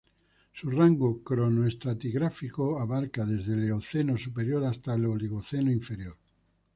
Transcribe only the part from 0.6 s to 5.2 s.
rango cronoestratigráfico abarca desde el Eoceno superior hasta el